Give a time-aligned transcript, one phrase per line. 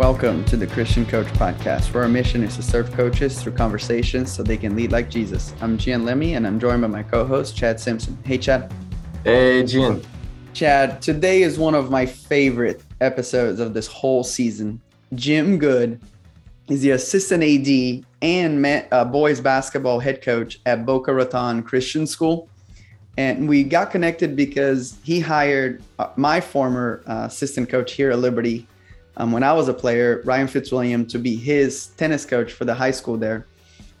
[0.00, 4.32] Welcome to the Christian Coach Podcast, where our mission is to serve coaches through conversations
[4.32, 5.52] so they can lead like Jesus.
[5.60, 8.16] I'm Gian Lemmy, and I'm joined by my co host, Chad Simpson.
[8.24, 8.72] Hey, Chad.
[9.24, 10.00] Hey, Gian.
[10.54, 14.80] Chad, today is one of my favorite episodes of this whole season.
[15.16, 16.00] Jim Good
[16.70, 22.48] is the assistant AD and uh, boys basketball head coach at Boca Raton Christian School.
[23.18, 28.18] And we got connected because he hired uh, my former uh, assistant coach here at
[28.18, 28.66] Liberty
[29.16, 32.74] um, when I was a player, Ryan Fitzwilliam, to be his tennis coach for the
[32.74, 33.46] high school there.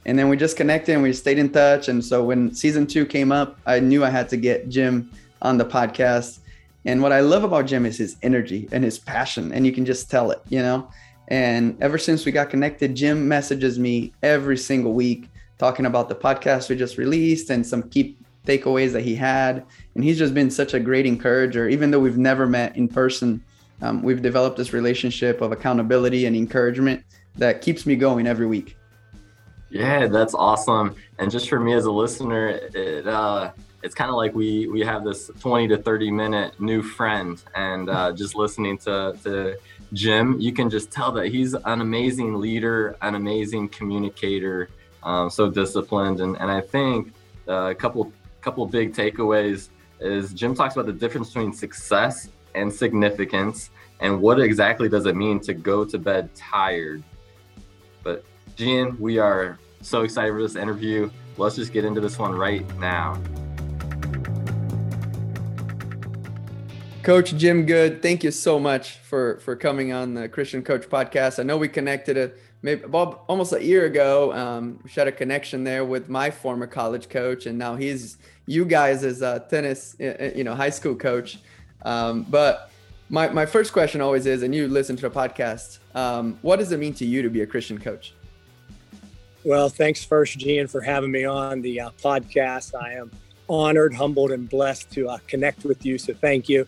[0.06, 1.88] And then we just connected and we stayed in touch.
[1.88, 5.10] And so when season two came up, I knew I had to get Jim
[5.42, 6.38] on the podcast.
[6.84, 9.84] And what I love about Jim is his energy and his passion, and you can
[9.84, 10.90] just tell it, you know.
[11.28, 16.14] And ever since we got connected, Jim messages me every single week talking about the
[16.14, 19.64] podcast we just released and some key takeaways that he had.
[19.94, 23.42] And he's just been such a great encourager, even though we've never met in person
[23.82, 27.02] um, we've developed this relationship of accountability and encouragement
[27.36, 28.76] that keeps me going every week.
[29.70, 30.96] Yeah, that's awesome.
[31.18, 34.80] And just for me as a listener, it, uh, it's kind of like we we
[34.80, 39.56] have this 20 to 30 minute new friend, and uh, just listening to to
[39.92, 44.68] Jim, you can just tell that he's an amazing leader, an amazing communicator,
[45.02, 46.20] um, so disciplined.
[46.20, 47.12] And and I think
[47.48, 49.68] uh, a couple couple big takeaways
[50.00, 53.70] is Jim talks about the difference between success and significance
[54.00, 57.02] and what exactly does it mean to go to bed tired?
[58.02, 58.24] But
[58.56, 61.10] Gian, we are so excited for this interview.
[61.36, 63.20] Let's just get into this one right now.
[67.02, 71.38] Coach jim good thank you so much for for coming on the christian coach podcast.
[71.38, 74.34] I know we connected a maybe about almost a year ago.
[74.34, 78.66] Um, we had a connection there with my former college coach and now he's you
[78.66, 81.38] guys as a tennis you know high school coach
[81.82, 82.70] um, but
[83.08, 86.70] my, my first question always is, and you listen to the podcast, um, what does
[86.72, 88.14] it mean to you to be a Christian coach?
[89.44, 92.74] Well, thanks first, Gian, for having me on the uh, podcast.
[92.80, 93.10] I am
[93.48, 95.98] honored, humbled, and blessed to uh, connect with you.
[95.98, 96.66] So thank you.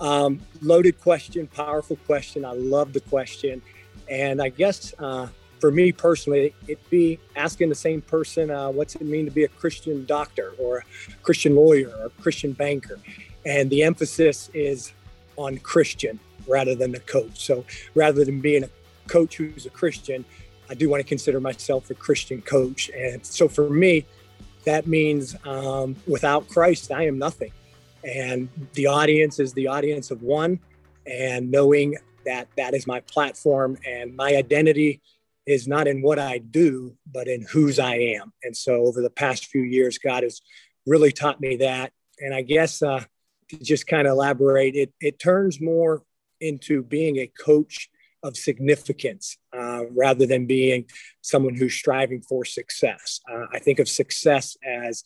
[0.00, 2.44] Um, loaded question, powerful question.
[2.44, 3.60] I love the question.
[4.08, 5.28] And I guess uh,
[5.60, 9.44] for me personally, it'd be asking the same person, uh, what's it mean to be
[9.44, 10.82] a Christian doctor or a
[11.22, 12.98] Christian lawyer or a Christian banker?
[13.44, 14.92] And the emphasis is
[15.36, 17.44] on Christian rather than the coach.
[17.44, 17.64] So
[17.94, 18.70] rather than being a
[19.08, 20.24] coach who's a Christian,
[20.68, 22.90] I do want to consider myself a Christian coach.
[22.90, 24.06] And so for me,
[24.64, 27.52] that means um, without Christ, I am nothing.
[28.04, 30.60] And the audience is the audience of one,
[31.06, 35.00] and knowing that that is my platform and my identity
[35.46, 38.32] is not in what I do, but in whose I am.
[38.44, 40.40] And so over the past few years, God has
[40.86, 41.92] really taught me that.
[42.20, 43.04] And I guess uh,
[43.58, 46.02] to just kind of elaborate, it, it turns more
[46.40, 47.88] into being a coach
[48.22, 50.86] of significance uh, rather than being
[51.22, 53.20] someone who's striving for success.
[53.30, 55.04] Uh, I think of success as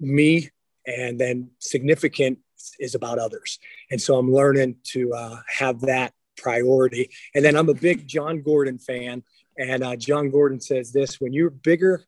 [0.00, 0.50] me,
[0.86, 2.38] and then significant
[2.78, 3.58] is about others.
[3.90, 7.10] And so I'm learning to uh, have that priority.
[7.34, 9.22] And then I'm a big Jon Gordon fan.
[9.58, 12.04] And uh, Jon Gordon says this when you're bigger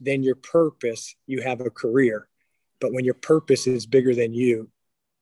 [0.00, 2.28] than your purpose, you have a career.
[2.80, 4.70] But when your purpose is bigger than you,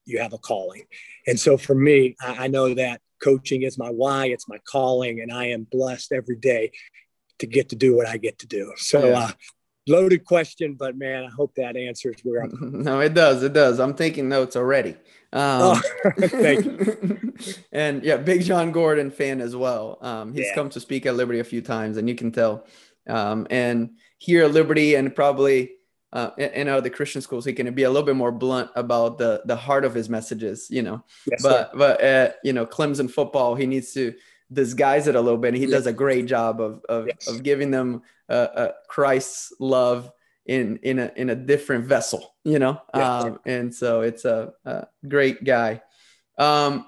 [0.05, 0.83] you have a calling.
[1.27, 5.21] And so for me, I, I know that coaching is my why, it's my calling,
[5.21, 6.73] and I am blessed every day
[7.39, 8.73] to get to do what I get to do.
[8.77, 9.19] So, yeah.
[9.19, 9.31] uh,
[9.87, 12.83] loaded question, but man, I hope that answers where I'm.
[12.85, 13.43] No, it does.
[13.43, 13.81] It does.
[13.81, 14.97] I'm taking notes already.
[15.33, 15.83] Um, oh,
[16.19, 17.35] thank you.
[17.73, 19.99] and yeah, big Jon Gordon fan as well.
[20.01, 20.55] Um, he's yeah.
[20.55, 22.67] come to speak at Liberty a few times, and you can tell.
[23.09, 25.73] Um, and here at Liberty, and probably
[26.15, 29.57] uh, the Christian schools, he can be a little bit more blunt about the the
[29.57, 31.05] heart of his messages, you know.
[31.31, 31.79] Yes, but sir.
[31.79, 34.15] but at, you know, Clemson football, he needs to
[34.53, 37.27] disguise it a little bit, and he does a great job of of, yes.
[37.27, 40.11] of giving them uh, uh, Christ's love
[40.47, 42.81] in in a in a different vessel, you know.
[42.93, 45.83] Um, and so it's a, a great guy.
[46.39, 46.87] Um,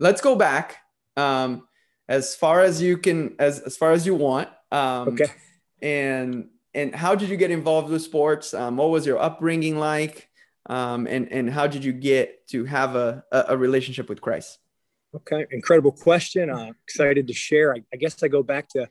[0.00, 0.78] let's go back
[1.16, 1.68] um,
[2.08, 4.48] as far as you can, as as far as you want.
[4.72, 5.30] Um, okay.
[5.80, 8.52] And and how did you get involved with sports?
[8.52, 10.28] Um, what was your upbringing like?
[10.66, 14.58] Um, and, and how did you get to have a, a relationship with Christ?
[15.14, 16.50] Okay, incredible question.
[16.50, 17.74] I'm excited to share.
[17.74, 18.86] I, I guess I go back to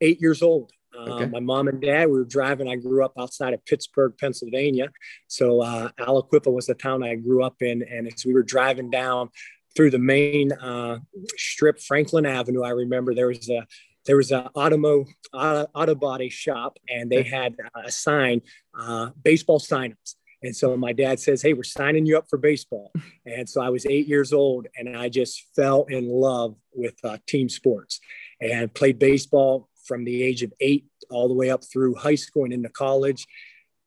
[0.00, 0.72] eight years old.
[0.94, 1.26] Uh, okay.
[1.26, 2.68] My mom and dad, we were driving.
[2.68, 4.90] I grew up outside of Pittsburgh, Pennsylvania.
[5.28, 7.82] So uh, Aliquippa was the town I grew up in.
[7.82, 9.30] And as we were driving down
[9.74, 10.98] through the main uh,
[11.36, 13.66] strip, Franklin Avenue, I remember there was a
[14.06, 18.40] there was an automo auto, auto body shop and they had a sign
[18.78, 22.92] uh, baseball signups and so my dad says hey we're signing you up for baseball
[23.26, 27.16] and so i was eight years old and i just fell in love with uh,
[27.26, 28.00] team sports
[28.40, 32.44] and played baseball from the age of eight all the way up through high school
[32.44, 33.26] and into college.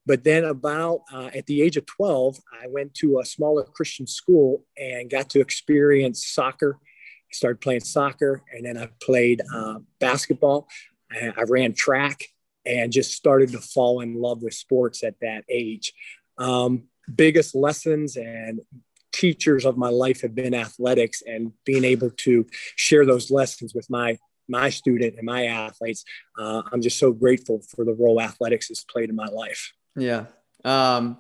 [0.06, 4.06] But then, about uh, at the age of 12, I went to a smaller Christian
[4.06, 6.80] school and got to experience soccer.
[7.36, 10.68] Started playing soccer, and then I played uh, basketball.
[11.12, 12.24] I, I ran track
[12.66, 15.94] and just started to fall in love with sports at that age.
[16.38, 18.62] Um, biggest lessons and
[19.12, 22.46] teachers of my life have been athletics and being able to
[22.76, 24.18] share those lessons with my
[24.48, 26.04] my student and my athletes
[26.38, 30.26] uh, i'm just so grateful for the role athletics has played in my life yeah
[30.66, 31.18] um,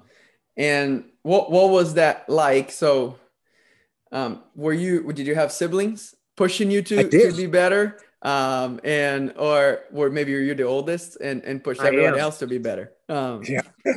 [0.57, 3.17] and what what was that like so
[4.15, 9.33] um, were you did you have siblings pushing you to, to be better um, and
[9.37, 13.43] or or maybe you're the oldest and and push everyone else to be better um,
[13.47, 13.61] yeah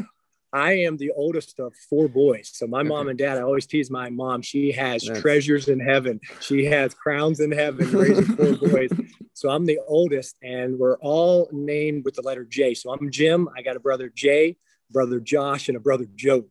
[0.51, 2.51] I am the oldest of four boys.
[2.55, 4.41] So my mom and dad, I always tease my mom.
[4.41, 5.21] She has nice.
[5.21, 6.21] treasures in heaven.
[6.41, 8.91] She has crowns in heaven, raising four boys.
[9.35, 12.73] So I'm the oldest, and we're all named with the letter J.
[12.73, 13.47] So I'm Jim.
[13.59, 14.57] I got a brother Jay,
[14.91, 16.47] brother Josh, and a brother Joe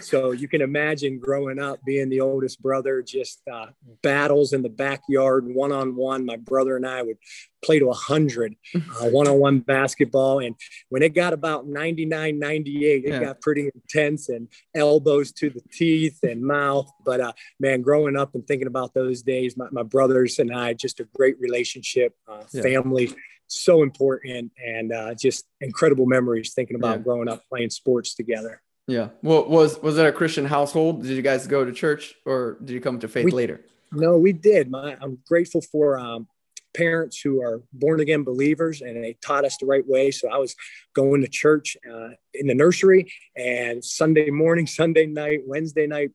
[0.00, 3.66] so you can imagine growing up being the oldest brother, just uh,
[4.02, 6.24] battles in the backyard, one on one.
[6.24, 7.16] My brother and I would
[7.62, 8.56] play to 100
[9.02, 10.40] one on one basketball.
[10.40, 10.54] And
[10.88, 13.20] when it got about 99, 98, it yeah.
[13.20, 16.90] got pretty intense and elbows to the teeth and mouth.
[17.04, 20.74] But uh, man, growing up and thinking about those days, my, my brothers and I,
[20.74, 22.62] just a great relationship, uh, yeah.
[22.62, 23.14] family
[23.50, 27.02] so important and uh, just incredible memories thinking about yeah.
[27.02, 28.62] growing up playing sports together.
[28.86, 29.08] Yeah.
[29.22, 31.02] Well, was was it a Christian household?
[31.02, 33.60] Did you guys go to church, or did you come to faith we, later?
[33.92, 34.70] No, we did.
[34.70, 36.26] My, I'm grateful for um,
[36.74, 40.10] parents who are born again believers, and they taught us the right way.
[40.10, 40.54] So I was
[40.94, 46.10] going to church uh, in the nursery, and Sunday morning, Sunday night, Wednesday night,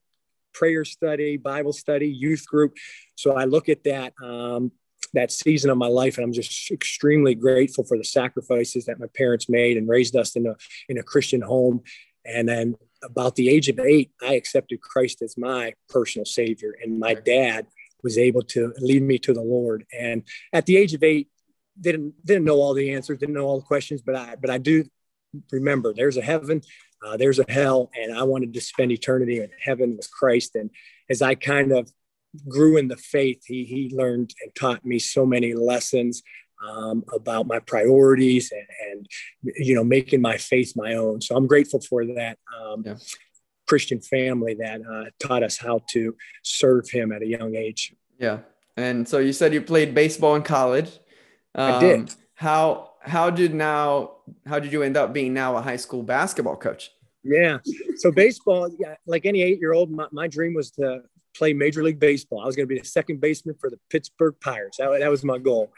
[0.53, 2.75] prayer study, Bible study, youth group.
[3.15, 4.13] So I look at that.
[4.21, 4.71] Um,
[5.13, 9.05] that season of my life, and I'm just extremely grateful for the sacrifices that my
[9.15, 10.55] parents made and raised us in a
[10.89, 11.83] in a Christian home
[12.25, 16.75] and then about the age of eight, I accepted Christ as my personal savior.
[16.81, 17.67] And my dad
[18.03, 19.85] was able to lead me to the Lord.
[19.97, 21.29] And at the age of eight,
[21.79, 24.57] didn't didn't know all the answers, didn't know all the questions, but I but I
[24.57, 24.85] do
[25.51, 26.61] remember there's a heaven,
[27.05, 30.55] uh, there's a hell, and I wanted to spend eternity in heaven with Christ.
[30.55, 30.69] And
[31.09, 31.91] as I kind of
[32.47, 36.23] grew in the faith, he he learned and taught me so many lessons
[36.67, 39.07] um, about my priorities and, and,
[39.57, 41.21] you know making my faith my own.
[41.21, 42.95] So I'm grateful for that um, yeah.
[43.67, 47.93] Christian family that uh, taught us how to serve Him at a young age.
[48.19, 48.39] Yeah,
[48.77, 50.99] and so you said you played baseball in college.
[51.53, 52.15] Um, I did.
[52.35, 56.57] How how did now how did you end up being now a high school basketball
[56.57, 56.91] coach?
[57.23, 57.57] Yeah,
[57.97, 61.01] so baseball, yeah, like any eight year old, my, my dream was to
[61.35, 62.41] play Major League Baseball.
[62.41, 64.77] I was going to be the second baseman for the Pittsburgh Pirates.
[64.77, 65.71] That, that was my goal.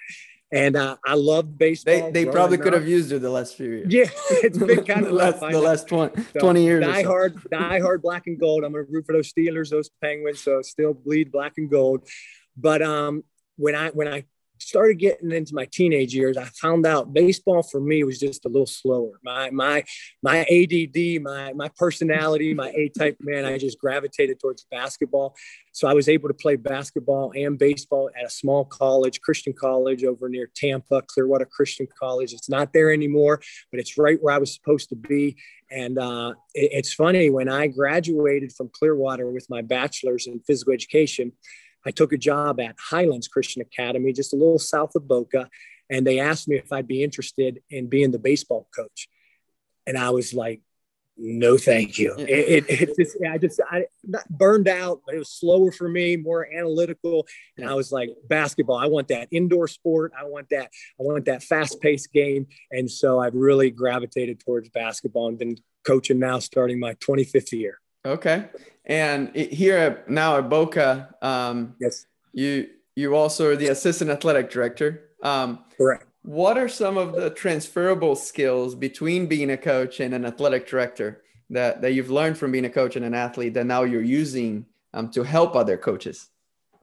[0.52, 2.12] And uh, I love baseball.
[2.12, 3.88] They, they probably could have used it the last few years.
[3.90, 6.86] Yeah, it's been kind of the last, the last 20, so 20 years.
[6.86, 8.64] Die hard, die hard black and gold.
[8.64, 10.42] I'm going to root for those Steelers, those Penguins.
[10.42, 12.08] So still bleed black and gold.
[12.56, 13.24] But um,
[13.58, 14.24] when I when I
[14.60, 18.50] started getting into my teenage years, I found out baseball for me was just a
[18.50, 19.20] little slower.
[19.24, 19.84] My my
[20.22, 25.36] my ADD, my my personality, my A type man, I just gravitated towards basketball.
[25.72, 30.04] So I was able to play basketball and baseball at a small college, Christian college
[30.04, 32.34] over near Tampa, Clearwater Christian College.
[32.34, 35.38] It's not there anymore, but it's right where I was supposed to be.
[35.70, 40.74] And uh, it, it's funny when I graduated from Clearwater with my bachelor's in physical
[40.74, 41.32] education.
[41.88, 45.50] I took a job at Highlands Christian Academy, just a little south of Boca,
[45.90, 49.08] and they asked me if I'd be interested in being the baseball coach.
[49.86, 50.62] And I was like,
[51.20, 52.14] no, thank you.
[52.18, 55.90] It, it, it just, I just, I not burned out, but it was slower for
[55.90, 57.26] me, more analytical.
[57.58, 60.12] And I was like, basketball, I want that indoor sport.
[60.20, 62.48] I want that, I want that fast paced game.
[62.70, 67.80] And so I've really gravitated towards basketball and been coaching now, starting my 25th year.
[68.08, 68.46] Okay.
[68.86, 74.50] And here at, now at Boca, um, yes, you you also are the assistant athletic
[74.50, 75.10] director.
[75.22, 76.06] Um, Correct.
[76.24, 81.22] What are some of the transferable skills between being a coach and an athletic director
[81.50, 84.66] that, that you've learned from being a coach and an athlete that now you're using
[84.94, 86.30] um, to help other coaches?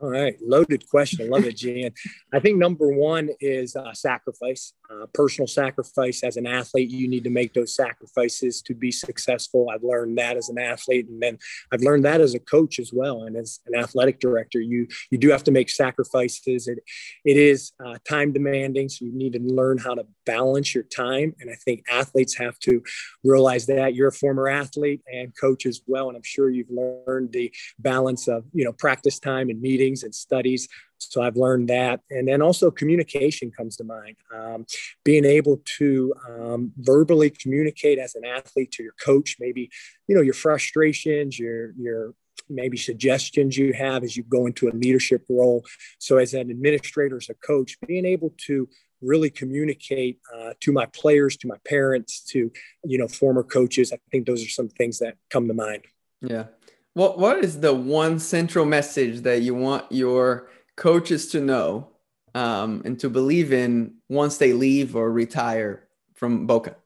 [0.04, 1.24] All right, loaded question.
[1.24, 1.90] I love it, Gian.
[2.30, 6.22] I think number one is uh, sacrifice, uh, personal sacrifice.
[6.22, 9.70] As an athlete, you need to make those sacrifices to be successful.
[9.72, 11.38] I've learned that as an athlete, and then
[11.72, 13.22] I've learned that as a coach as well.
[13.22, 16.68] And as an athletic director, you you do have to make sacrifices.
[16.68, 16.80] It
[17.24, 21.34] it is uh, time demanding, so you need to learn how to balance your time.
[21.40, 22.82] And I think athletes have to
[23.22, 26.08] realize that you're a former athlete and coach as well.
[26.08, 30.14] And I'm sure you've learned the balance of, you know, practice time and meetings and
[30.14, 30.68] studies.
[30.98, 32.00] So I've learned that.
[32.10, 34.16] And then also communication comes to mind.
[34.34, 34.66] Um,
[35.04, 39.70] being able to um, verbally communicate as an athlete to your coach, maybe,
[40.08, 42.14] you know, your frustrations, your, your,
[42.50, 45.64] maybe suggestions you have as you go into a leadership role.
[45.98, 48.68] So, as an administrator, as a coach, being able to
[49.00, 52.50] really communicate uh, to my players, to my parents, to
[52.84, 53.92] you know former coaches.
[53.92, 55.84] I think those are some things that come to mind.
[56.20, 56.46] Yeah.
[56.94, 61.90] What What is the one central message that you want your coaches to know
[62.34, 66.76] um, and to believe in once they leave or retire from Boca?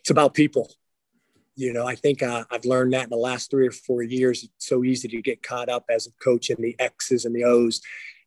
[0.00, 0.70] It's about people.
[1.54, 4.42] You know, I think uh, I've learned that in the last three or four years.
[4.42, 7.44] It's so easy to get caught up as a coach in the X's and the
[7.44, 7.82] O's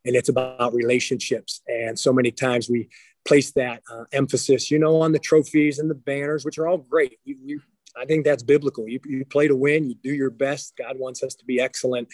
[0.06, 1.60] and it's about relationships.
[1.66, 2.88] And so many times we
[3.26, 6.78] place that uh, emphasis, you know, on the trophies and the banners, which are all
[6.78, 7.18] great.
[7.24, 7.60] You, you,
[7.96, 8.88] I think that's biblical.
[8.88, 10.74] You, you play to win, you do your best.
[10.76, 12.08] God wants us to be excellent.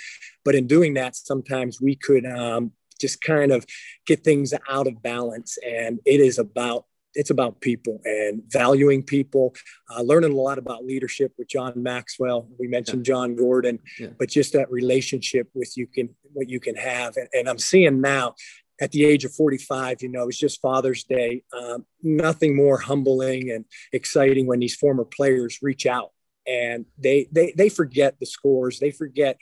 [0.45, 3.67] But in doing that, sometimes we could um, just kind of
[4.07, 5.59] get things out of balance.
[5.67, 9.55] And it is about it's about people and valuing people,
[9.95, 12.49] uh, learning a lot about leadership with John Maxwell.
[12.59, 13.12] We mentioned yeah.
[13.12, 14.09] Jon Gordon, yeah.
[14.19, 17.17] but just that relationship with you can what you can have.
[17.17, 18.35] And, and, I'm seeing now
[18.81, 21.43] at the age of 45, you know, it's just Father's Day.
[21.52, 26.11] Um, nothing more humbling and exciting when these former players reach out
[26.47, 29.38] and they they they forget the scores, they forget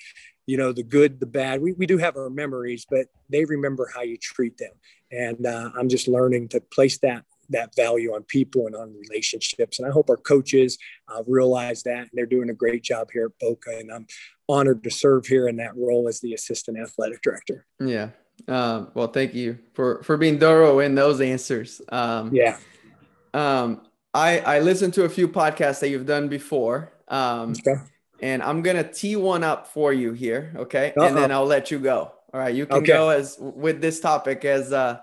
[0.47, 3.89] you know the good the bad we, we do have our memories but they remember
[3.95, 4.73] how you treat them
[5.13, 9.79] and uh, i'm just learning to place that that value on people and on relationships.
[9.79, 11.99] And I hope our coaches uh, realize that.
[11.99, 13.77] And they're doing a great job here at Boca.
[13.77, 14.07] And I'm
[14.49, 17.67] honored to serve here in that role as the assistant athletic director.
[17.79, 18.11] Yeah.
[18.49, 21.81] Uh, well, thank you for, for being thorough in those answers.
[21.91, 22.59] Um, yeah.
[23.35, 23.83] Um,
[24.13, 26.93] I, I listened to a few podcasts that you've done before.
[27.09, 27.81] Um, okay.
[28.21, 30.53] And I'm to tee one up for you here.
[30.57, 30.93] Okay.
[30.97, 31.07] Uh-oh.
[31.07, 32.13] And then I'll let you go.
[32.33, 32.55] All right.
[32.55, 32.87] You can okay.
[32.87, 35.01] go as with this topic as, uh,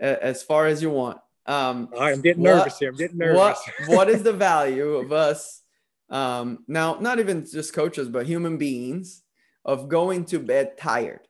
[0.00, 1.18] as far as you want.
[1.46, 2.90] Um, right, I'm getting nervous what, here.
[2.90, 3.38] I'm getting nervous.
[3.38, 5.62] What, what is the value of us
[6.10, 6.98] um, now?
[7.00, 9.22] Not even just coaches, but human beings
[9.64, 11.20] of going to bed tired.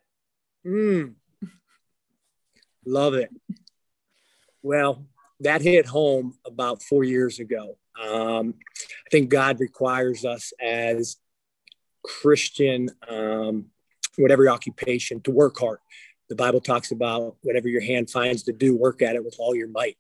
[0.67, 1.15] Mm.
[2.87, 3.31] Love it.
[4.63, 5.05] Well,
[5.41, 7.77] that hit home about four years ago.
[8.01, 8.55] Um,
[9.07, 11.17] I think God requires us as
[12.03, 13.67] Christian, um,
[14.17, 15.79] whatever occupation, to work hard
[16.29, 19.55] the Bible talks about whatever your hand finds to do, work at it with all
[19.55, 19.97] your might.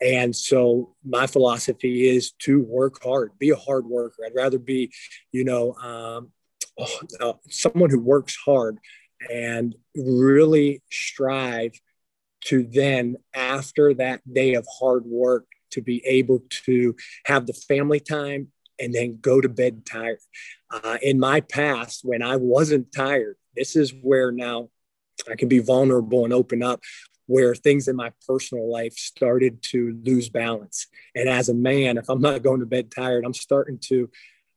[0.00, 4.24] And so my philosophy is to work hard, be a hard worker.
[4.24, 4.92] I'd rather be,
[5.30, 6.32] you know, um,
[6.78, 8.78] oh, uh, someone who works hard
[9.30, 11.72] and really strive
[12.46, 18.00] to then, after that day of hard work, to be able to have the family
[18.00, 20.18] time and then go to bed tired.
[20.70, 24.68] Uh, in my past, when I wasn't tired, this is where now
[25.30, 26.80] I can be vulnerable and open up
[27.26, 30.88] where things in my personal life started to lose balance.
[31.14, 34.10] And as a man, if I'm not going to bed tired, I'm starting to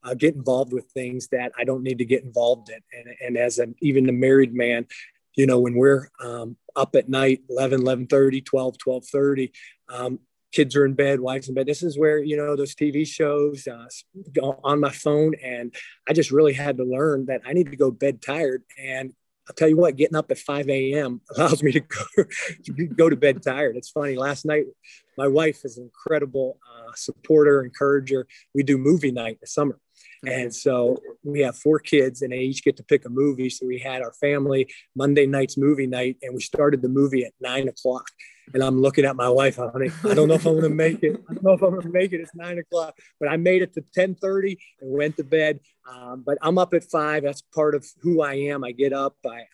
[0.03, 2.79] uh, get involved with things that I don't need to get involved in.
[2.97, 4.87] And, and as an even a married man,
[5.35, 9.51] you know, when we're um, up at night, 11, 11 30, 12, 12 30,
[9.89, 10.19] um,
[10.51, 11.65] kids are in bed, wife's in bed.
[11.65, 13.87] This is where, you know, those TV shows uh,
[14.63, 15.33] on my phone.
[15.43, 15.73] And
[16.07, 19.13] I just really had to learn that I need to go bed tired and
[19.47, 21.21] I'll tell you what, getting up at 5 a.m.
[21.35, 22.23] allows me to go,
[22.63, 23.75] to go to bed tired.
[23.75, 24.15] It's funny.
[24.15, 24.65] Last night,
[25.17, 28.25] my wife is an incredible uh, supporter, encourager.
[28.55, 29.79] We do movie night in the summer.
[30.25, 33.49] And so we have four kids and they each get to pick a movie.
[33.49, 37.33] So we had our family Monday night's movie night and we started the movie at
[37.41, 38.07] nine o'clock.
[38.53, 41.21] And I'm looking at my wife, honey, I don't know if I'm to make it.
[41.29, 42.21] I don't know if I'm to make it.
[42.21, 45.59] It's nine o'clock, but I made it to 1030 and went to bed.
[45.89, 47.23] Um, but I'm up at five.
[47.23, 48.63] That's part of who I am.
[48.63, 49.45] I get up, I, I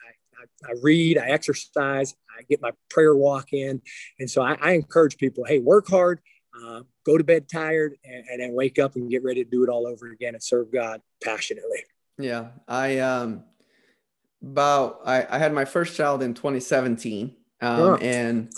[0.65, 3.81] I, read, I exercise, I get my prayer walk in.
[4.19, 6.21] And so I, I encourage people, hey, work hard,
[6.65, 9.63] uh, go to bed tired, and, and, then wake up and get ready to do
[9.63, 11.83] it all over again and serve God passionately.
[12.17, 12.49] Yeah.
[12.67, 13.43] I, um,
[14.41, 17.35] about, I, I had my first child in 2017.
[17.61, 18.51] Um, and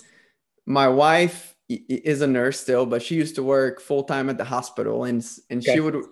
[0.66, 4.44] my wife is a nurse still, but she used to work full time at the
[4.44, 5.74] hospital, and and okay.
[5.74, 6.04] she would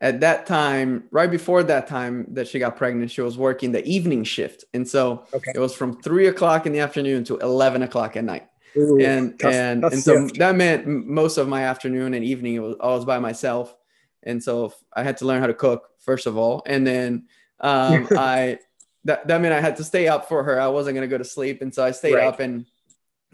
[0.00, 3.84] at that time, right before that time that she got pregnant, she was working the
[3.86, 5.52] evening shift, and so okay.
[5.54, 8.46] it was from three o'clock in the afternoon to eleven o'clock at night.
[8.76, 10.38] Ooh, and tough, and tough and so shift.
[10.38, 13.74] that meant most of my afternoon and evening was I was by myself,
[14.22, 17.26] and so I had to learn how to cook first of all, and then
[17.60, 18.58] um, I
[19.04, 20.60] that that meant I had to stay up for her.
[20.60, 22.26] I wasn't gonna go to sleep, and so I stayed right.
[22.26, 22.66] up and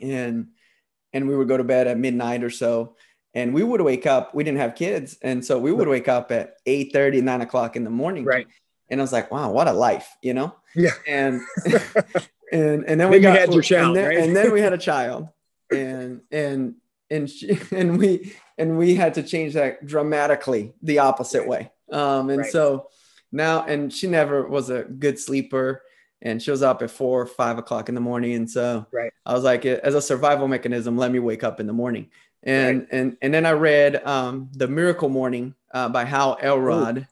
[0.01, 0.49] and
[1.13, 2.97] and we would go to bed at midnight or so.
[3.35, 4.35] And we would wake up.
[4.35, 7.77] We didn't have kids, and so we would wake up at 8 30, 9 o'clock
[7.77, 8.27] in the morning.
[8.27, 8.47] Right.
[8.93, 10.55] And I was like, wow, what a life, you know?
[10.77, 10.91] Yeah.
[11.09, 11.41] And
[12.53, 14.19] and and then we got had your child, and then, right?
[14.19, 15.29] and then we had a child,
[15.71, 16.75] and and
[17.11, 21.71] and she, and we and we had to change that dramatically the opposite way.
[21.91, 22.51] Um, and Right.
[22.51, 22.89] so
[23.33, 25.83] now, and she never was a good sleeper,
[26.21, 29.13] and she was up at four or five o'clock in the morning, and so Right.
[29.25, 32.11] I was like, as a survival mechanism, let me wake up in the morning.
[32.43, 37.07] And and and then I read um, the Miracle Morning uh, by Hal Elrod.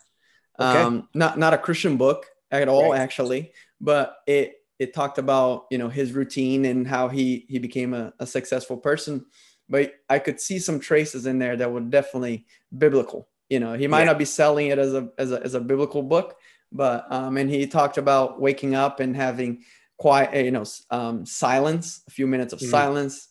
[0.58, 0.82] Okay.
[0.82, 5.78] Um, not not a Christian book at all, actually, but it it talked about you
[5.78, 9.26] know his routine and how he he became a, a successful person.
[9.68, 12.46] But I could see some traces in there that were definitely
[12.76, 13.28] biblical.
[13.48, 14.06] You know, he might Yeah.
[14.06, 16.36] not be selling it as a as a as a biblical book,
[16.72, 19.62] but um, and he talked about waking up and having
[19.98, 22.70] quiet, you know, um, silence, a few minutes of Mhm.
[22.70, 23.28] silence,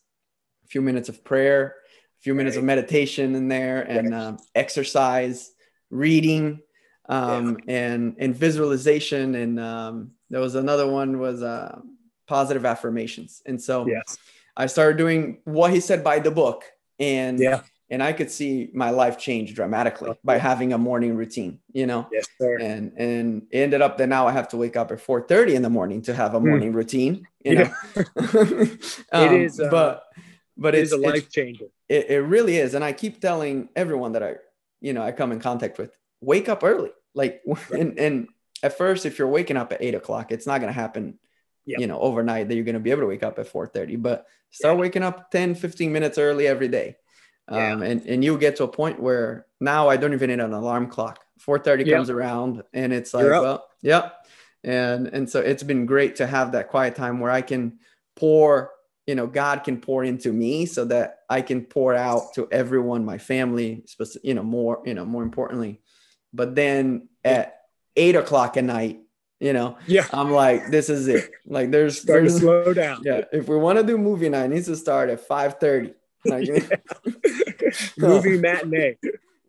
[0.66, 1.76] a few minutes of prayer,
[2.20, 4.22] a few minutes of meditation in there, and Right.
[4.22, 5.52] um, exercise,
[5.90, 6.62] reading,
[7.10, 11.80] um, and and visualization, and um, there was another one was uh,
[12.28, 14.18] positive affirmations, and so Yes.
[14.56, 16.64] I started doing what he said by the book,
[17.00, 17.62] and Yeah.
[17.90, 22.08] and I could see my life change dramatically by having a morning routine, you know
[22.12, 22.58] Yes, sir.
[22.60, 25.62] and and it ended up that now I have to wake up at 4:30 in
[25.64, 26.46] the morning to have a Hmm.
[26.48, 27.26] morning routine.
[27.44, 27.70] You know,
[29.14, 30.04] It is, uh, but
[30.58, 31.66] but It it's, a life changer.
[31.88, 34.36] it, it really is, and I keep telling everyone that I
[34.82, 36.92] you know I come in contact with, wake up early.
[37.14, 38.28] Like and and
[38.64, 41.20] at first, if you're waking up at eight o'clock, it's not going to happen.
[41.66, 41.80] Yep.
[41.82, 44.26] You know, overnight that you're going to be able to wake up at 4:30, but
[44.50, 44.82] start Yeah.
[44.82, 46.96] waking up 10, 15 minutes early every day.
[47.52, 47.74] Yeah.
[47.74, 50.54] Um, and, and you'll get to a point where now I don't even need an
[50.54, 51.24] alarm clock.
[51.40, 51.96] 4:30 Yep.
[51.98, 54.26] comes around and it's like, well, yep.
[54.64, 57.80] And and so it's been great to have that quiet time where I can
[58.16, 58.72] pour,
[59.08, 63.06] you know, God can pour into me so that I can pour out to everyone,
[63.06, 63.86] my family,
[64.24, 65.82] you know, more, you know, more importantly.
[66.34, 67.62] But then at
[67.96, 69.00] eight o'clock at night,
[69.40, 70.06] you know, Yeah.
[70.14, 71.32] I'm like, this is it.
[71.46, 73.02] Like there's, Start to slow down.
[73.04, 75.94] yeah, if we want to do movie night, it needs to start at 5:30.
[76.26, 76.50] Like,
[77.98, 78.98] Movie matinee.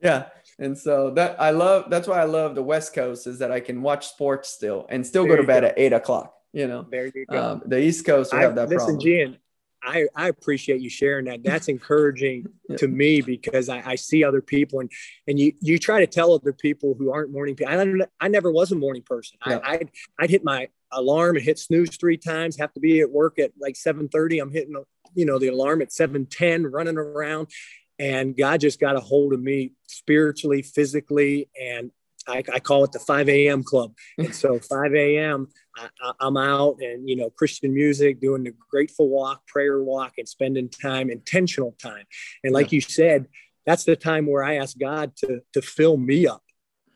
[0.02, 0.26] yeah.
[0.58, 3.60] And so that I love that's why I love the West Coast is that I
[3.60, 5.66] can watch sports still and still There go to bed go.
[5.68, 6.34] at eight o'clock.
[6.52, 7.42] You know, There you go.
[7.42, 9.00] um, the East Coast we have that listen, problem.
[9.00, 9.38] Gian,
[9.82, 11.42] I, I appreciate you sharing that.
[11.42, 12.76] That's encouraging Yeah.
[12.76, 14.92] to me because I, I see other people and
[15.26, 17.72] and you you try to tell other people who aren't morning people.
[17.72, 19.38] I, I never was a morning person.
[19.44, 19.58] Yeah.
[19.64, 19.90] I, I'd,
[20.20, 22.58] I'd hit my alarm and hit snooze three times.
[22.58, 24.38] Have to be at work at like seven thirty.
[24.38, 24.76] I'm hitting
[25.16, 27.48] you know the alarm at seven ten, running around,
[27.98, 31.90] and God just got a hold of me spiritually, physically, and
[32.28, 33.62] I, I call it the 5 a.m.
[33.62, 33.94] club.
[34.18, 35.48] And so 5 a.m.
[35.76, 40.28] I, I'm out and, you know, Christian music, doing the grateful walk, prayer walk, and
[40.28, 42.04] spending time, intentional time.
[42.44, 43.28] And like you said,
[43.66, 46.42] that's the time where I ask God to, to fill me up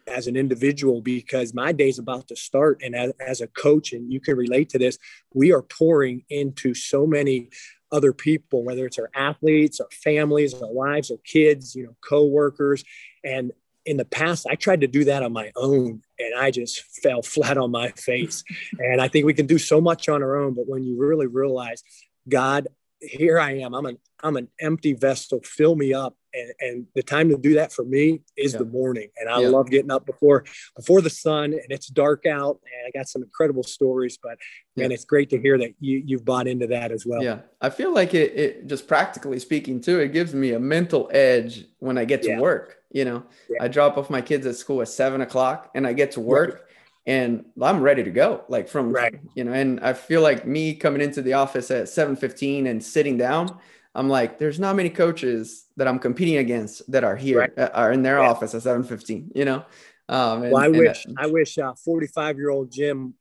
[0.06, 2.82] as an individual because my day's about to start.
[2.82, 4.98] And as, as a coach, and you can relate to this,
[5.32, 7.50] we are pouring into so many
[7.92, 12.84] other people, whether it's our athletes, our families, our wives, our kids, you know, co-workers.
[13.22, 13.52] And
[13.86, 17.22] in the past, I tried to do that on my own and I just fell
[17.22, 18.44] flat on my face.
[18.78, 21.26] and I think we can do so much on our own, but when you really
[21.26, 21.82] realize,
[22.28, 22.68] God,
[23.00, 26.16] here I am, I'm an I'm an empty vessel, fill me up.
[26.32, 28.60] And, and the time to do that for me is Yeah.
[28.60, 29.08] the morning.
[29.18, 29.48] And I Yeah.
[29.48, 32.58] love getting up before before the sun and it's dark out.
[32.64, 34.38] And I got some incredible stories, but
[34.76, 37.22] man, it's great to hear that you you've bought into that as well.
[37.22, 41.10] Yeah, I feel like it, it just practically speaking too, it gives me a mental
[41.12, 42.40] edge when I get to Yeah.
[42.40, 42.78] work.
[42.94, 43.58] You know, Yeah.
[43.64, 46.70] I drop off my kids at school at seven o'clock and I get to work
[47.06, 48.44] and I'm ready to go.
[48.48, 49.18] Like from, Right.
[49.34, 53.18] you know, and I feel like me coming into the office at 7:15 and sitting
[53.18, 53.58] down,
[53.96, 57.58] I'm like, there's not many coaches that I'm competing against that are here, Right.
[57.58, 58.30] uh, are in their Yeah.
[58.30, 59.64] office at 7:15, you know?
[60.08, 63.14] Um, and- Well, I wish I wish uh, 45 year old Jim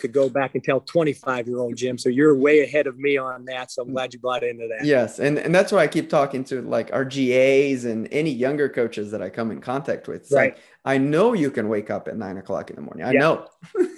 [0.00, 1.98] could go back and tell 25 year old Jim.
[1.98, 3.70] So you're way ahead of me on that.
[3.70, 4.86] So I'm glad you bought into that.
[4.86, 8.68] Yes, and and that's why I keep talking to like our GAs and any younger
[8.68, 10.22] coaches that I come in contact with.
[10.22, 10.54] It's Right.
[10.54, 13.04] like I know you can wake up at nine o'clock in the morning.
[13.04, 13.20] I Yeah.
[13.20, 13.46] know,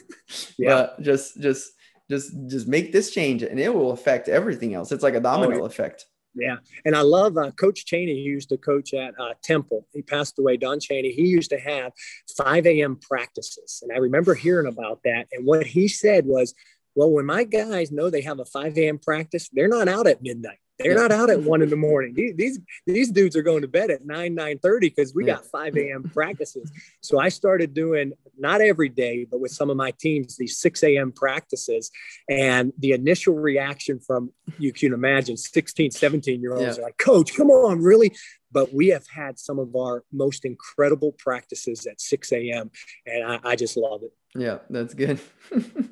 [0.58, 0.68] Yeah.
[0.74, 1.72] but just just
[2.10, 4.90] just just make this change, and it will affect everything else.
[4.90, 5.66] It's like a domino yeah.
[5.66, 6.06] effect.
[6.34, 6.56] Yeah.
[6.84, 9.86] And I love uh, Coach Chaney, who used to coach at uh, Temple.
[9.92, 11.12] He passed away, John Chaney.
[11.12, 11.92] He used to have
[12.36, 12.96] 5 a.m.
[12.96, 13.80] practices.
[13.82, 15.26] And I remember hearing about that.
[15.32, 16.54] And what he said was,
[16.94, 18.98] well, when my guys know they have a 5 a.m.
[18.98, 20.58] practice, they're not out at midnight.
[20.82, 22.14] They're not out at one in the morning.
[22.14, 25.76] These these dudes are going to bed at nine nine thirty because we got five
[25.76, 26.02] a.m.
[26.02, 26.70] practices.
[27.00, 30.82] So I started doing not every day, but with some of my teams these six
[30.82, 31.12] a.m.
[31.12, 31.90] practices,
[32.28, 36.82] and the initial reaction from you can imagine 16, 17 year olds yeah.
[36.82, 38.12] are like, "Coach, come on, really?"
[38.52, 42.70] But we have had some of our most incredible practices at 6 a.m.
[43.06, 44.12] and I, I just love it.
[44.34, 45.20] Yeah, that's good.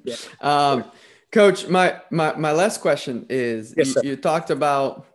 [0.04, 0.16] yeah.
[0.40, 0.84] Um,
[1.30, 5.06] Coach, my, my, my last question is yes, you, you, talked about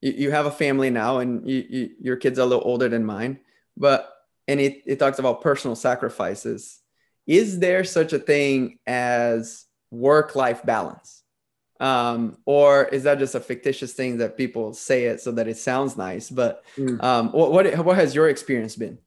[0.00, 2.88] you, you, have a family now and you, you, your kids are a little older
[2.88, 3.40] than mine,
[3.76, 4.12] but
[4.46, 6.80] and it, it talks about personal sacrifices.
[7.26, 11.24] Is there such a thing as work life balance?
[11.80, 15.58] Um, or is that just a fictitious thing that people say it so that it
[15.58, 16.30] sounds nice?
[16.30, 17.02] But mm.
[17.02, 18.98] um, what, what, what has your experience been?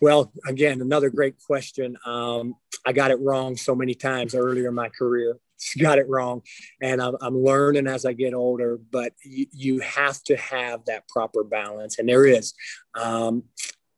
[0.00, 1.96] Well, again, another great question.
[2.06, 2.54] Um,
[2.86, 5.36] I got it wrong so many times earlier in my career.
[5.78, 6.40] Got it wrong,
[6.80, 8.78] and I'm, I'm learning as I get older.
[8.78, 12.54] But you, you, have to have that proper balance, and there is.
[12.98, 13.44] Um,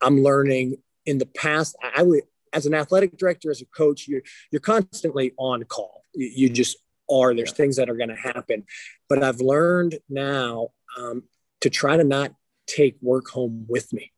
[0.00, 0.76] I'm learning.
[1.06, 5.34] In the past, I would, as an athletic director, as a coach, you're you're constantly
[5.36, 6.04] on call.
[6.14, 7.32] You, you just are.
[7.32, 8.64] There's things that are going to happen,
[9.08, 11.22] but I've learned now um,
[11.60, 12.34] to try to not
[12.66, 14.10] take work home with me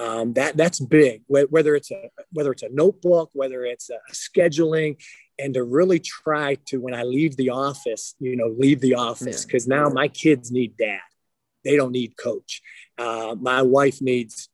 [0.00, 4.96] um, that that's big whether it's a whether it's a notebook whether it's a scheduling
[5.38, 9.44] and to really try to when i leave the office you know leave the office
[9.44, 9.76] because yeah.
[9.76, 11.00] now my kids need dad.
[11.62, 12.62] They don't need coach.
[12.96, 14.48] Uh, my wife needs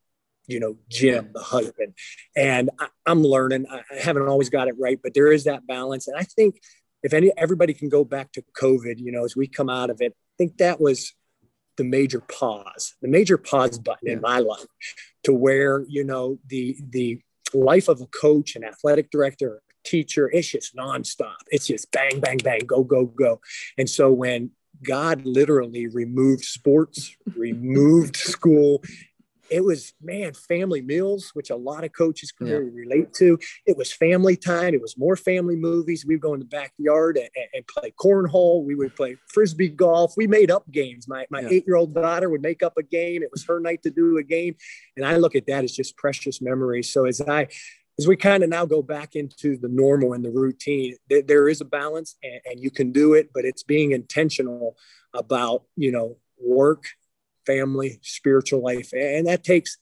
[0.48, 1.94] you know jim the husband.
[2.36, 3.66] And I, i'm learning.
[3.70, 6.08] I haven't always got it right but there is that balance.
[6.08, 6.60] And i think
[7.04, 10.00] if any everybody can go back to covid you know as we come out of
[10.00, 11.14] it i think that was
[11.76, 14.14] the major pause, the major pause button yeah.
[14.14, 14.66] in my life
[15.24, 17.20] to where, you know, the, the
[17.54, 21.36] life of a coach, an athletic director, teacher, it's just nonstop.
[21.48, 23.40] It's just bang, bang, bang, go, go, go.
[23.78, 24.50] And so when
[24.82, 28.82] God literally removed sports, removed school,
[29.50, 32.54] it was man family meals which a lot of coaches can yeah.
[32.54, 33.38] really relate to.
[33.66, 34.74] It was family time.
[34.74, 36.04] It was more family movies.
[36.06, 38.64] We would go in the backyard and, and play cornhole.
[38.64, 40.14] We would play frisbee golf.
[40.16, 41.08] We made up games.
[41.08, 41.48] My, my yeah.
[41.50, 43.22] eight-year-old daughter would make up a game.
[43.22, 44.56] It was her night to do a game.
[44.96, 46.92] And i look at that as just precious memories.
[46.92, 47.48] So as i
[47.98, 51.48] as we kind of now go back into the normal and the routine there, there
[51.48, 54.76] is a balance and, and you can do it but it's being intentional
[55.14, 56.84] about you know work
[57.46, 58.92] family, spiritual life.
[58.92, 59.78] And that takes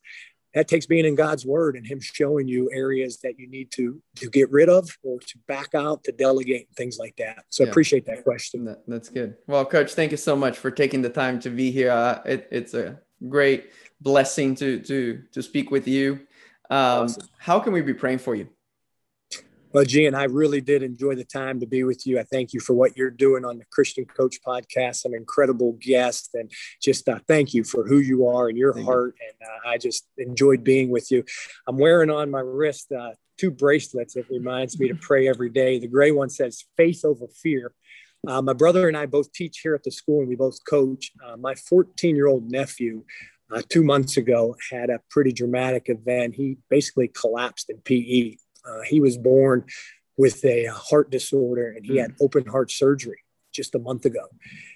[0.55, 4.00] that takes being in God's word and him showing you areas that you need to
[4.16, 7.44] to get rid of or to back out, to delegate and things like that.
[7.50, 7.70] So yeah.
[7.70, 8.64] appreciate that question.
[8.66, 9.35] That, that's good.
[9.46, 11.90] Well, coach, thank you so much for taking the time to be here.
[11.90, 16.20] Uh, it, it's a great blessing to to to speak with you.
[16.70, 17.29] Um, awesome.
[17.38, 18.48] How can we be praying for you?
[19.74, 22.20] Well, Gian, I really did enjoy the time to be with you.
[22.20, 25.04] I thank you for what you're doing on the Christian Coach podcast.
[25.04, 26.48] An incredible guest, and
[26.80, 29.16] just uh, thank you for who you are and your thank heart.
[29.20, 29.26] You.
[29.26, 31.24] And uh, I just enjoyed being with you.
[31.66, 34.14] I'm wearing on my wrist uh, two bracelets.
[34.14, 35.80] It reminds me to pray every day.
[35.80, 37.72] The gray one says "Faith over Fear."
[38.28, 41.10] Uh, my brother and I both teach here at the school, and we both coach.
[41.26, 43.02] Uh, my 14 year old nephew.
[43.52, 46.34] Uh, two months ago, had a pretty dramatic event.
[46.34, 49.64] He basically collapsed in PE uh, he was born
[50.16, 52.16] with a heart disorder and he had mm.
[52.20, 53.18] open heart surgery
[53.55, 54.24] just a month ago.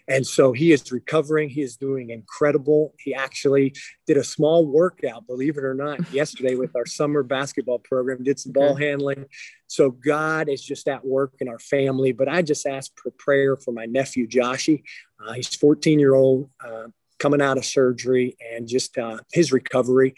[0.07, 1.51] And so he is recovering.
[1.51, 2.95] He is doing incredible.
[2.99, 3.75] He actually
[4.07, 8.39] did a small workout, believe it or not, yesterday with our summer basketball program, did
[8.39, 9.27] some ball handling.
[9.67, 12.13] So God is just at work in our family.
[12.13, 14.83] But I just asked for prayer for my nephew, Joshy.
[15.21, 16.87] Uh, he's 14 year old, uh,
[17.19, 20.15] coming out of surgery and just uh, his recovery.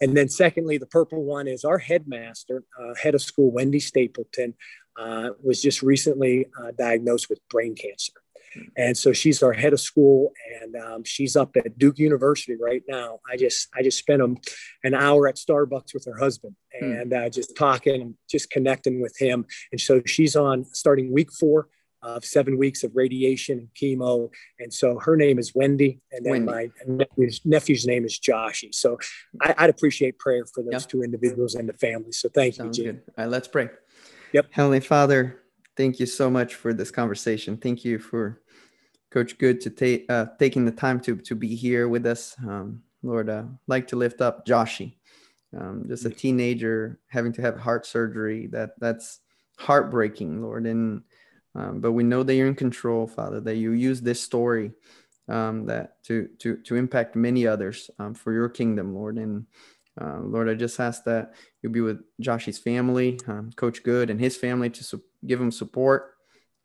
[0.00, 4.54] And then, secondly, the purple one is our headmaster, uh, head of school, Wendy Stapleton,
[4.98, 8.12] uh, was just recently uh, diagnosed with brain cancer.
[8.76, 12.82] And so she's our head of school, and um, she's up at Duke University right
[12.88, 13.18] now.
[13.30, 14.34] I just I just spent a,
[14.84, 19.16] an hour at Starbucks with her husband and uh, just talking and just connecting with
[19.18, 19.44] him.
[19.72, 21.68] And so she's on starting week four
[22.04, 24.30] of seven weeks of radiation and chemo.
[24.58, 26.46] And so her name is Wendy, and then Wendy.
[26.46, 28.74] my nephew's, nephew's, name is Joshy.
[28.74, 28.98] So
[29.40, 30.88] I, would appreciate prayer for those yep.
[30.88, 32.12] two individuals and the family.
[32.12, 32.94] So thank Sounds you, Jim.
[32.96, 33.02] Good.
[33.18, 33.70] All right, let's pray.
[34.32, 34.46] Yep.
[34.50, 35.40] Heavenly Father,
[35.76, 37.56] thank you so much for this conversation.
[37.56, 38.42] Thank you for
[39.10, 42.34] Coach Good to take uh, taking the time to to be here with us.
[42.46, 44.96] Um, Lord, uh, like to lift up Joshy,
[45.56, 48.48] um, just a teenager having to have heart surgery.
[48.48, 49.20] That that's
[49.56, 51.02] heartbreaking, Lord, and
[51.54, 54.72] um, but we know that you're in control, Father, that you use this story
[55.28, 59.16] um, that to to to impact many others um, for your kingdom, Lord.
[59.18, 59.46] And
[60.00, 64.20] uh, Lord, I just ask that you'll be with Joshy's family, um, Coach Good, and
[64.20, 66.14] his family to su- give him support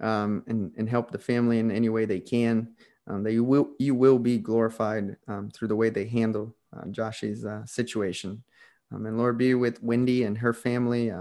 [0.02, 2.76] um, and and help the family in any way they can.
[3.08, 5.18] um, that you will you will be glorified
[5.54, 8.44] through the way they handle uh, Josh's uh, situation.
[8.92, 11.12] And Lord, be with Wendy and her family.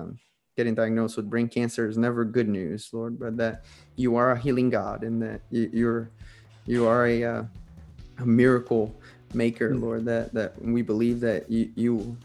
[0.58, 4.36] Getting diagnosed with brain cancer is never good news, Lord, but that you are a
[4.36, 6.10] healing God and that you, are
[6.66, 7.42] you are a, uh,
[8.18, 8.92] a miracle
[9.34, 9.80] maker, mm.
[9.80, 10.04] Lord.
[10.06, 12.16] That that we believe that you you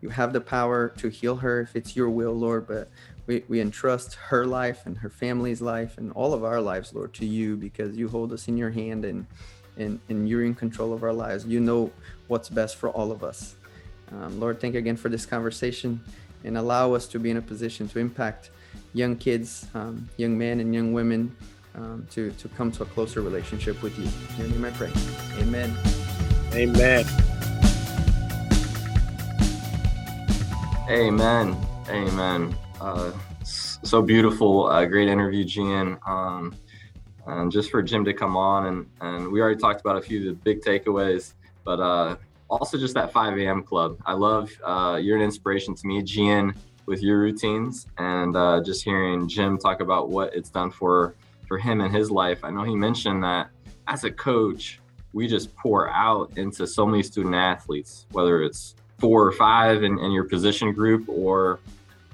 [0.00, 2.66] you have the power to heal her if it's your will, Lord.
[2.66, 2.90] But
[3.28, 7.14] we, we entrust her life and her family's life and all of our lives, Lord,
[7.14, 9.24] to you because you hold us in your hand and
[9.76, 11.46] and, and you're in control of our lives.
[11.46, 11.92] You know
[12.26, 13.54] what's best for all of us.
[14.10, 16.00] Um, Lord, thank you again for this conversation
[16.44, 18.50] and allow us to be in a position to impact
[18.94, 21.34] young kids, um, young men, and young women
[21.74, 24.04] um, to, to come to a closer relationship with you.
[24.44, 24.90] In your name I pray.
[25.38, 25.76] Amen.
[26.52, 27.04] Amen.
[30.88, 31.56] Amen.
[31.88, 32.56] Amen.
[32.80, 34.66] Uh, so beautiful.
[34.66, 35.98] Uh, great interview, Gian.
[36.06, 36.54] Um,
[37.26, 40.20] and just for Jim to come on, and, and we already talked about a few
[40.20, 42.16] of the big takeaways, but uh,
[42.50, 43.62] also just that 5 a.m.
[43.62, 43.98] club.
[44.06, 46.54] I love uh, you're an inspiration to me, Gian,
[46.86, 51.14] with your routines, and uh, just hearing Jim talk about what it's done for
[51.46, 52.44] for him and his life.
[52.44, 53.48] I know he mentioned that
[53.86, 54.80] as a coach,
[55.12, 59.98] we just pour out into so many student athletes, whether it's four or five in,
[59.98, 61.60] in your position group or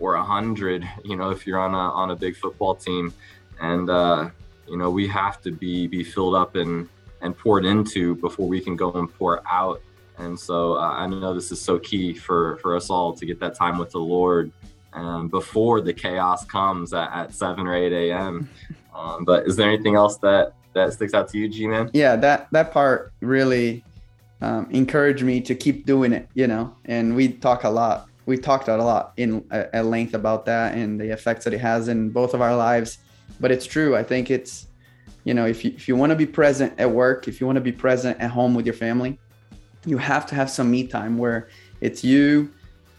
[0.00, 3.12] or a hundred, you know, if you're on a on a big football team.
[3.60, 4.30] And uh,
[4.68, 6.88] you know, we have to be be filled up and
[7.20, 9.80] and poured into before we can go and pour out.
[10.18, 13.40] And so uh, I know this is so key for for us all to get
[13.40, 14.53] that time with the Lord
[14.92, 18.48] um, before the chaos comes at, at 7 or 8 a.m.
[18.94, 21.90] Um, but is there anything else that that sticks out to you, G man?
[21.92, 23.85] Yeah, that that part really
[24.40, 26.29] um, encouraged me to keep doing it.
[26.35, 28.09] You know, and we talk a lot.
[28.27, 31.88] We talked a lot in at length about that and the effects that it has
[31.88, 32.98] in both of our lives.
[33.40, 33.96] But it's true.
[33.96, 34.68] I think it's,
[35.24, 37.57] you know, if you if you want to be present at work, if you want
[37.57, 39.18] to be present at home with your family,
[39.84, 41.48] you have to have some me time where
[41.80, 42.50] it's you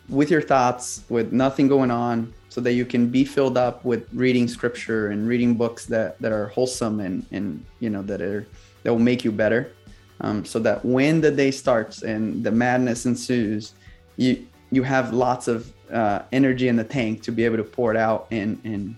[0.09, 4.07] with your thoughts, with nothing going on, so that you can be filled up with
[4.13, 8.47] reading scripture and reading books that that are wholesome and and you know that are
[8.83, 9.71] that will make you better.
[10.21, 13.73] Um, so that when the day starts and the madness ensues
[14.15, 17.91] you you have lots of uh, energy in the tank to be able to pour
[17.91, 18.95] it out and and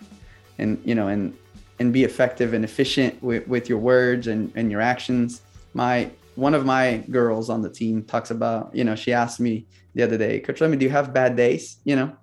[0.59, 1.35] and you know and
[1.79, 5.41] and be effective and efficient with, with your words and, and your actions.
[5.73, 9.65] My one of my girls on the team talks about you know she asked me
[9.95, 11.77] the other day coach let me do you have bad days?
[11.83, 12.15] You know?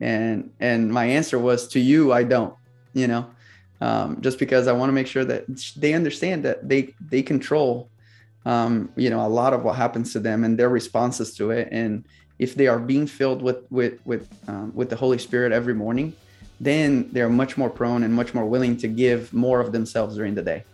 [0.00, 2.54] And and my answer was to you i don't
[2.94, 3.26] you know?
[3.80, 5.44] Um, just because i want to make sure that
[5.76, 7.90] they understand that they they control
[8.46, 11.68] um, you know a lot of what happens to them and their responses to it.
[11.70, 12.04] And
[12.38, 16.14] if they are being filled with with with um, with the holy spirit every morning
[16.60, 20.34] then they're much more prone and much more willing to give more of themselves during
[20.34, 20.64] the day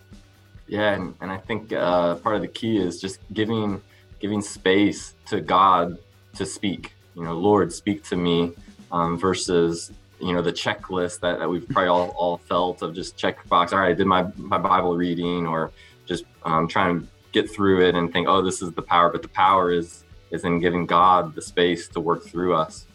[0.66, 3.81] yeah and, and i think uh, part of the key is just giving
[4.20, 5.98] giving space to god
[6.35, 6.94] to speak.
[7.14, 8.53] You know lord speak to me
[8.90, 13.16] um, versus you know the checklist that, that we've probably all, all felt of just
[13.16, 15.70] check box all right i did my, my bible reading or
[16.07, 19.22] just um, trying to get through it and think oh this is the power but
[19.22, 22.87] the power is is in giving god the space to work through us.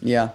[0.00, 0.30] Yeah.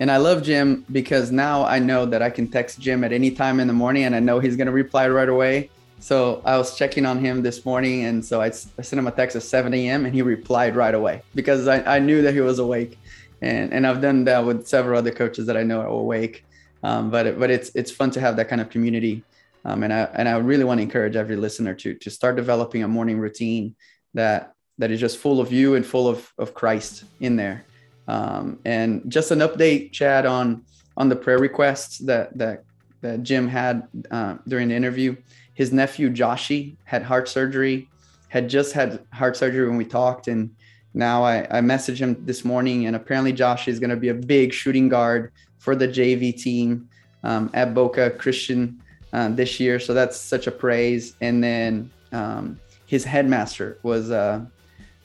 [0.00, 3.32] And i love jim because now i know that i can text jim at any
[3.32, 6.56] time in the morning and i know he's going to reply right away so i
[6.56, 9.42] was checking on him this morning and so I, I sent him a text at
[9.42, 12.98] 7 a.m and he replied right away because I, I knew that he was awake
[13.40, 16.44] and and I've done that with several other coaches that I know are awake.
[16.82, 19.24] Um, but it, but it's it's fun to have that kind of community,
[19.64, 22.82] um, and I and I really want to encourage every listener to to start developing
[22.82, 23.74] a morning routine
[24.14, 27.64] that that is just full of you and full of of Christ in there.
[28.06, 30.62] Um, and just an update, Chad, on
[30.96, 32.64] on the prayer requests that that
[33.00, 35.16] that Jim had uh, during the interview.
[35.58, 37.88] His nephew Joshi had heart surgery,
[38.28, 40.54] had just had heart surgery when we talked, and
[40.94, 44.14] now I, I messaged him this morning, and apparently Josh is going to be a
[44.14, 46.88] big shooting guard for the JV team
[47.24, 48.80] um, at Boca Christian
[49.12, 49.80] uh, this year.
[49.80, 51.16] So that's such a praise.
[51.20, 54.44] And then um, his headmaster was uh,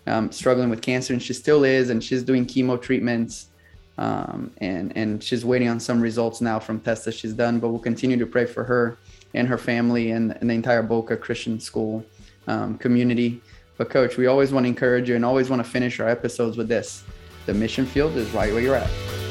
[0.06, 3.48] um, struggling with cancer, and she still is, and she's doing chemo treatments.
[3.98, 7.60] Um, and and she's waiting on some results now from tests that she's done.
[7.60, 9.00] But we'll continue to pray for her
[9.34, 12.06] and her family and, and the entire Boca Christian School
[12.48, 13.42] um, community.
[13.78, 16.58] But, coach, we always want to encourage you and always want to finish our episodes
[16.58, 17.04] with this
[17.46, 19.23] the mission field is right where you're at.